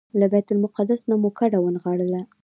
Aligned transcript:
له 0.19 0.25
بیت 0.33 0.47
المقدس 0.51 1.01
نه 1.09 1.15
مو 1.21 1.29
کډه 1.37 1.59
ونغاړله. 1.61 2.21